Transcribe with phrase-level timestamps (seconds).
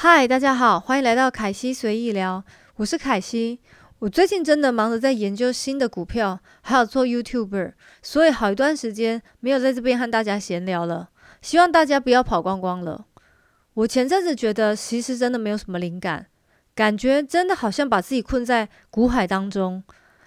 [0.00, 2.44] 嗨，大家好，欢迎来到凯西随意聊，
[2.76, 3.58] 我是凯西。
[3.98, 11.08] 我最近真的忙着在研究新的股票，还有做 YouTuber，所以好一段时间没有在这边和大家闲聊了。
[11.42, 13.06] 希望大家不要跑光光了。
[13.74, 16.26] 我前阵子觉得其实真的没有什么灵感，
[16.76, 19.82] 感觉真的好像把自己困在股海当中。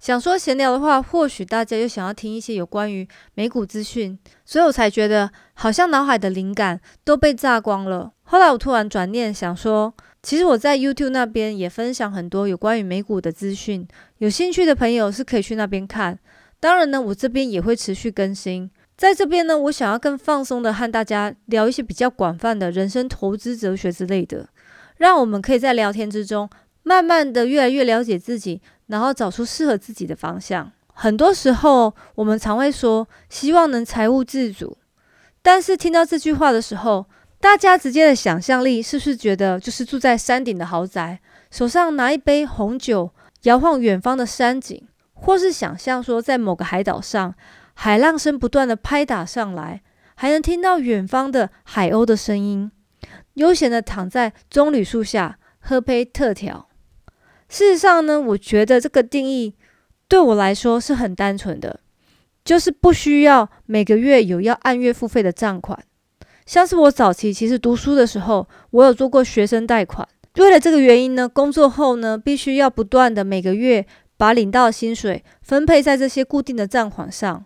[0.00, 8.10] 想说闲聊的话，或许大家又想要听一些有关于美股资讯，所以我才觉得好像脑海的灵感都被榨光了。
[8.32, 9.92] 后来我突然转念想说，
[10.22, 13.86] 其实我在 YouTube 那边也分享很多有关于美股的资讯，
[14.20, 16.18] 有兴趣的朋友是可以去那边看。
[16.58, 18.70] 当然呢，我这边也会持续更新。
[18.96, 24.48] 在这边呢，我想要更放松的和大家聊一些比较广泛的人生投资哲学之类的，
[24.96, 26.48] 让我们可以在聊天之中，
[26.84, 28.62] 慢慢的越来越了解自己。
[28.86, 30.72] 然后找出适合自己的方向。
[30.94, 34.78] 很多时候，我们常会说希望能财务自主，
[35.42, 37.04] 但是听到这句话的时候，
[37.42, 41.18] 大家直接的想象力是不是觉得就是住在山顶的豪宅，
[41.50, 43.10] 手上拿一杯红酒，
[43.42, 47.34] 摇晃远方的山景，或是想象说在某个海岛上，
[47.74, 49.82] 海浪声不断的拍打上来，
[50.14, 52.70] 还能听到远方的海鸥的声音，
[53.34, 56.68] 悠闲的躺在棕榈树下喝杯特调。
[57.48, 59.56] 事实上呢，我觉得这个定义
[60.06, 61.80] 对我来说是很单纯的，
[62.44, 65.84] 就是不需要每个月有要按月付费的账款。
[66.46, 70.06] 像是我早期其实读书的时候，我有做过学生贷款。
[70.36, 77.44] 为了这个原因呢，工作后呢，必须要不断的每个月把领到的薪水分配在这些固定的账款上。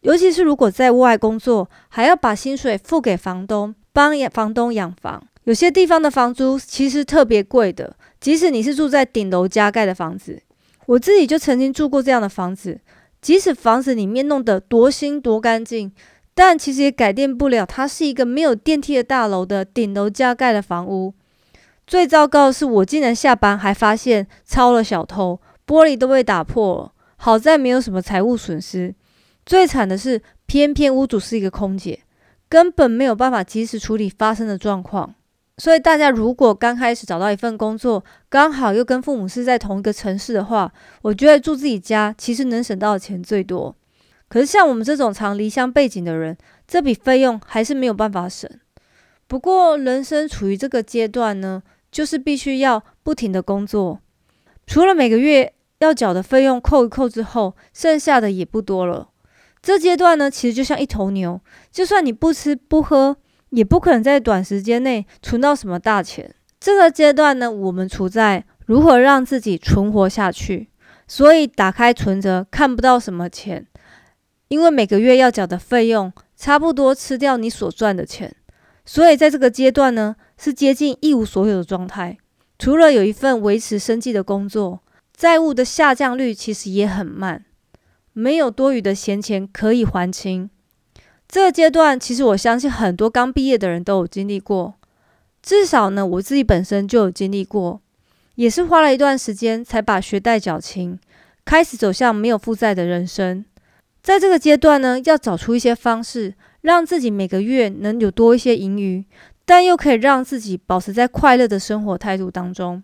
[0.00, 5.22] 尤其是如果在外工作，还要把薪水付给房东，帮养房东养房。
[5.44, 7.96] 有些地方的房租其实特别贵的。
[8.20, 10.40] 即使你是住在顶楼加盖的房子，
[10.86, 12.80] 我自己就曾经住过这样的房子。
[13.20, 15.92] 即使房子里面弄得多新多干净，
[16.34, 21.12] 但其实也改变不了它是一个没有电梯的大楼的顶楼加盖的房屋。
[21.86, 26.92] 最糟糕的是，我竟然下班还发现抄了小偷，玻璃都被打破了。
[27.16, 28.94] 好在没有什么财务损失。
[29.44, 32.00] 最惨的是，偏偏屋主是一个空姐，
[32.48, 35.14] 根本没有办法及时处理发生的状况。
[35.58, 40.72] 所以大家如果刚开始找到一份工作，刚好又跟父母是在同一个城市的话，
[41.02, 43.76] 我觉得住自己家其实能省到的钱最多。
[44.32, 46.34] 可是像我们这种常离乡背景的人，
[46.66, 48.48] 这笔费用还是没有办法省。
[49.26, 54.00] 不过人生处于这个阶段呢，就是必须要不停的工作，
[54.66, 59.10] 除了每个月要缴的费用扣一扣之后，剩下的也不多了。
[59.60, 61.38] 这阶段呢，其实就像一头牛，
[61.70, 63.18] 就算你不吃不喝。
[63.50, 66.34] 也不可能在短时间内存到什么大钱。
[66.58, 70.70] 这个阶段呢，我们处在如何让自己存活下去。
[71.06, 73.66] 所以打开存折看不到什么钱，
[74.52, 78.36] 因为每个月要缴的费用差不多吃掉你所赚的钱。
[78.84, 82.18] 所以在这个阶段呢，是接近一无所有的状态。
[82.58, 84.82] 除了有一份维持生计的工作，
[85.16, 87.46] 债务的下降率其实也很慢，
[88.12, 90.50] 没有多余的闲钱可以还清。
[91.26, 94.74] 这个阶段，其实我相信很多刚毕业的人都有经历过，
[95.42, 97.80] 至少呢，我自己本身就有经历过，
[98.34, 100.98] 也是花了一段时间才把学贷缴清，
[101.42, 103.46] 开始走向没有负债的人生。
[104.02, 109.04] 在这个阶段呢，要找出一些方式，让自己每个月能有多一些盈余，
[109.44, 112.82] 但又可以让自己保持在快乐的生活态度当中。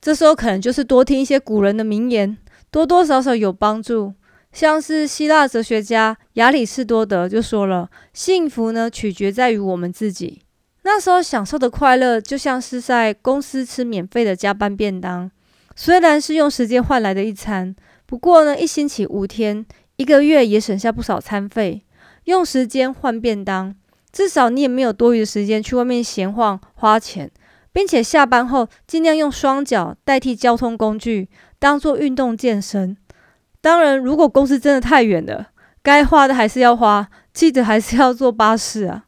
[0.00, 2.38] 这时候可能就是多听一些古人的名言，
[2.70, 4.14] 多多少少有帮助。
[4.52, 10.42] 像是希腊哲学家亚里士多德就说了：“幸福呢，取决在于我们自己。”
[10.84, 15.30] 那时候享受的快乐，就像是在公司吃免费的加班便当，
[15.74, 17.74] 虽然是用时间换来的一餐，
[18.06, 19.66] 不过呢，一星期五天，
[19.96, 21.82] 一个月也省下不少餐费。
[22.24, 23.74] 用时间换便当，
[24.10, 27.30] 至少你也没有多余的时间去外面闲晃花钱，
[27.70, 31.28] 并且下班后尽量用双脚代替交通工具，
[31.58, 32.96] 当做运动健身。
[33.60, 35.48] 当然，如果公司真的太远了，
[35.82, 39.04] 该花的还是要花，记得还是要坐巴士啊。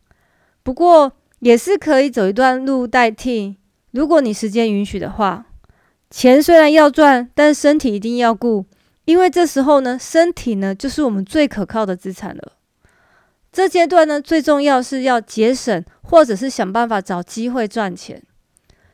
[0.63, 3.57] 不过也是可以走一段路代替。
[3.93, 5.47] 如果你时间允许的话，
[6.11, 8.67] 钱虽然要赚，但身体一定要顾，
[9.07, 12.53] 因为这时候呢，身体呢就是我们最可靠的资产了。
[13.51, 18.23] 这阶段呢，最重要是要节省，或者是想办法找机会赚钱。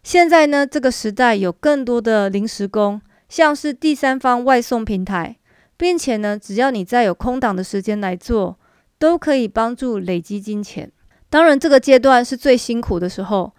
[0.04, 5.36] 现在呢，这个时代有更多的临时工，像是第三方外送平台。
[5.74, 8.56] 并且呢，只要你在有空档的时间来做，
[9.00, 10.92] 都可以帮助累积金钱。
[11.28, 13.52] 当然，这个阶段是最辛苦的时候，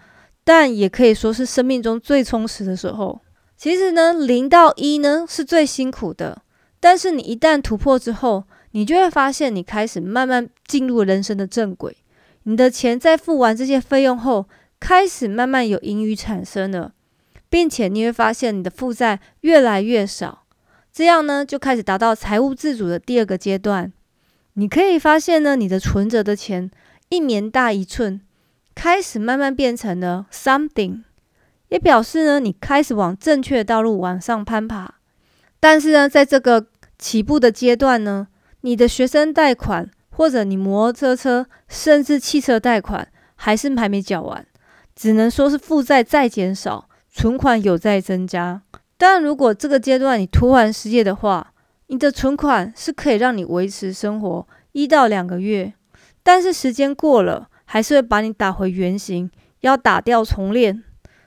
[0.46, 3.20] 但也可以说是生命中最充实的时候。
[3.58, 6.43] 其实呢，零到一呢是最辛苦的，
[6.84, 11.96] 但是你一旦突破之后，你就会发现你开始慢慢进入人生的正轨。
[12.44, 14.50] 你的钱在付完这些费用后，
[14.82, 16.92] 开始慢慢有盈余产生了，
[17.50, 20.44] 并且你会发现你的负债越来越少，
[20.92, 23.94] 这样呢就开始达到财务自主的第二个阶段。
[24.56, 26.70] 你可以发现呢，你的存折的钱
[27.08, 28.20] 一年大一寸，
[28.76, 31.04] 开始慢慢变成了 something，
[31.70, 34.96] 也表示呢你开始往正确的道路往上攀爬。
[35.62, 36.68] 但是呢，在这个
[37.04, 38.30] 起步的阶段呢，
[38.62, 43.06] 你的学生贷款或者你摩托车甚至汽车贷款
[43.36, 44.46] 还是还没缴完。
[44.96, 48.62] 只能说是负债在减少，存款有在增加。
[48.98, 51.54] 但如果这个阶段你突然失业的话，
[51.88, 55.74] 你的存款是可以让你维持生活一到两个月。
[56.24, 59.30] 但是时间过了，还是会把你打回原形，
[59.60, 60.82] 要打掉重练。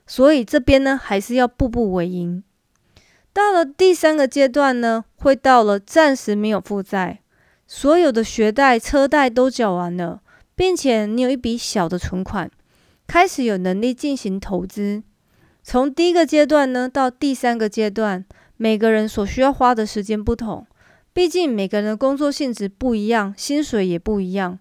[0.07, 2.43] 所以这边呢，还是要步步为营。
[3.37, 7.21] 到了第三个阶段呢，会到了暂时没有负债，
[7.67, 10.23] 所有的学贷、车贷都缴完了，
[10.55, 12.51] 并且你有一笔小的存款。
[13.07, 15.03] 开始有能力进行投资。
[15.63, 18.25] 从第一个阶段呢到第三个阶段，
[18.57, 20.67] 每个人所需要花的时间不同，
[21.13, 24.59] 毕竟每个人的工作性质不一样，薪水也不一样。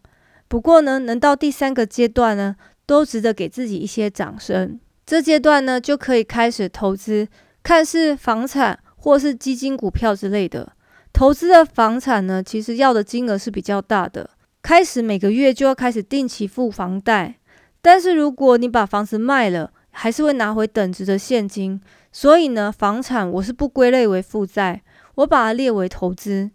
[0.50, 4.78] 不过呢，能到第三个阶段呢，都值得给自己一些掌声。
[5.06, 7.30] 这阶段呢，就可以开始投资，
[7.66, 10.74] 看是房产或是基金、股票之类的。
[11.12, 14.30] 投资的房产呢，其实要的金额是比较大的，
[14.62, 17.40] 开始每个月就要开始定期付房贷。
[17.82, 21.82] 但是如果你把房子卖了，还是会拿回等值的现金。
[22.12, 24.84] 所以呢，房产我是不归类为负债，
[25.16, 26.52] 我把它列为投资。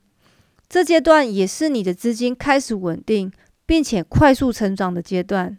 [0.68, 3.32] 这阶段也是你的资金开始稳定，
[3.66, 5.58] 并且快速成长的阶段。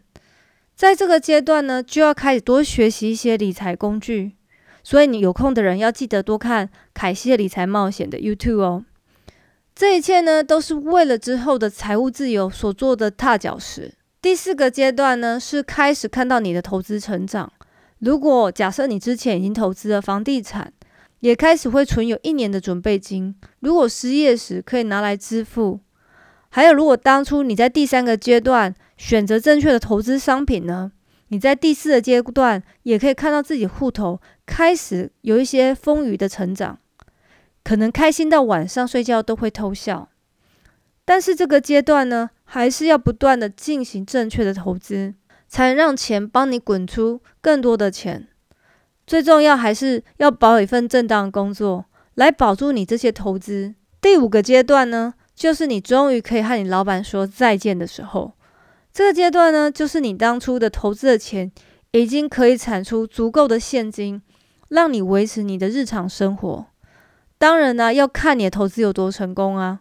[0.74, 4.32] 在这个阶段呢，就要开始多学习一些理财工具。
[4.82, 8.84] 所以你有空的人要记得多看凯西的理财冒险的 YouTube 哦。
[9.74, 13.94] 这一切呢，都是为了之后的财务自由所做的踏脚石。
[14.20, 17.52] 第四个阶段呢，是开始看到你的投资成长。
[17.98, 20.72] 如果假设你之前已经投资了房地产，
[21.20, 25.80] 也开始会存有一年的准备金，如果失业时可以拿来支付。
[26.50, 30.92] 还有，如果当初你在第三个阶段选择正确的投资商品呢，
[31.32, 36.78] 你在第四个阶段也可以看到自己户头开始有一些丰腴的成长，
[37.64, 40.10] 可能开心到晚上睡觉都会偷笑。
[41.06, 45.14] 但是这个阶段呢，还是要不断的进行正确的投资，
[45.48, 48.28] 才能让钱帮你滚出更多的钱。
[49.06, 51.86] 最重要还是要保一份正当的工作，
[52.16, 53.74] 来保住你这些投资。
[54.02, 58.34] 第五个阶段呢，就是你终于可以和你老板说再见的时候。
[58.92, 61.50] 这个阶段呢，就是你当初的投资的钱
[61.92, 64.20] 已经可以产出足够的现金，
[64.68, 66.66] 让你维持你的日常生活。
[67.38, 69.80] 当然呢，要看你的投资有多成功啊。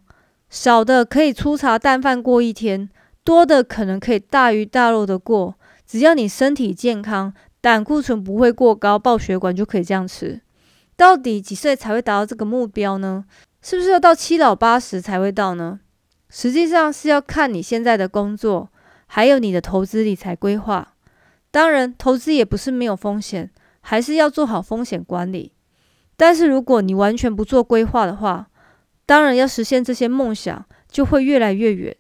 [0.50, 2.90] 少的可以粗茶淡饭过一天，
[3.24, 5.56] 多的可能可以大鱼大肉的过。
[5.86, 10.42] 只要你身体健康，胆固醇不会过高，爆血管就可以这样吃。
[10.96, 13.26] 到底几岁才会达到这个目标呢？
[13.62, 15.82] 是不是要到七老八十才会到呢？
[16.30, 18.71] 实际上是要看你现在的工作，
[19.14, 20.94] 还有你的投资理财规划。
[21.52, 25.52] 当然，投资也不是没有风险，还是要做好风险管理。
[26.16, 28.48] 但是如果你完全不做规划的话，
[29.06, 31.94] 当然，要实现这些梦想就会越来越远。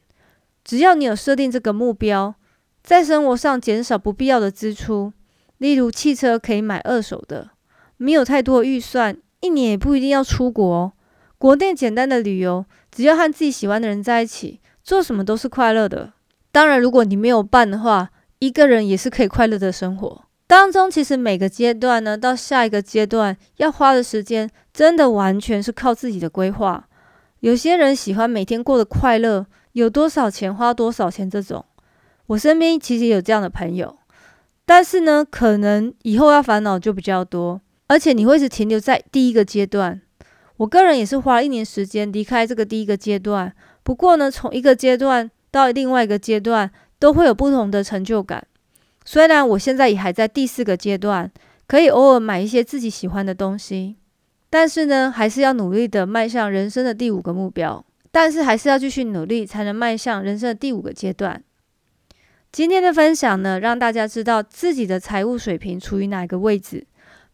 [0.63, 2.33] 只要你有设定这个目标，
[2.81, 5.11] 在生活上减少不必要的支出，
[5.57, 7.49] 例如汽车可以买二手的，
[7.97, 10.93] 没有太多预算，一年也不一定要出国，
[11.37, 16.13] 国内简单的旅游，只要和自己喜欢的人在一起，做什么都是快乐的。
[16.51, 20.23] 当然，如果你没有伴的话，一个人也是可以快乐的生活。
[20.47, 26.87] 当中其实每个阶段呢，到下一个阶段要花的时间，真的完全是靠自己的规划。
[27.39, 31.63] 有些人喜欢每天过得快乐，有多少钱花多少钱这种。
[32.27, 33.97] 我身边其实有这样的朋友，
[34.65, 40.01] 但是呢，可能以后要烦恼就比较多，而且你会是停留在第一个阶段。
[40.57, 43.53] 我个人也是花了一年时间离开这个第一个阶段，
[43.83, 48.47] 不过呢，从一个阶段到另外一个阶段，都会有不同的成就感。
[49.05, 51.29] 虽然我现在也还在第四个阶段，
[51.67, 53.97] 可以偶尔买一些自己喜欢的东西。
[54.49, 57.85] 但是呢，还是要努力的迈向人生的第五个目标。
[58.13, 61.41] 但是还是要继续努力，才能迈向人生的第五个阶段。
[62.51, 66.85] 今天的分享呢，让大家知道自己的财务水平处于哪个位置。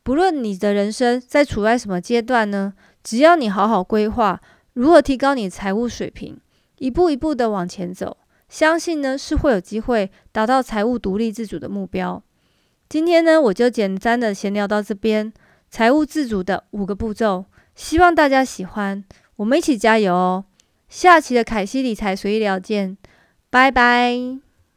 [0.04, 4.40] 不论你的人生在处在什么阶段呢，只要你好好规划
[4.74, 6.40] 如何提高你的财务水平，
[6.80, 8.18] 一步一步的往前走，
[8.50, 12.22] 相信呢是会有机会达到财务独立自主的目标。
[12.90, 15.34] 今天呢，我就简单的闲聊到这边。
[15.70, 17.44] 财务自主的五个步骤，
[17.76, 19.04] 希望大家喜欢，
[19.36, 20.46] 我们一起加油哦！
[20.88, 22.98] 下期的凯西理财随意聊见，
[23.50, 24.47] 拜拜。